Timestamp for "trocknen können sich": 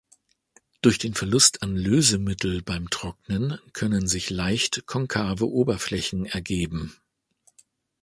2.89-4.31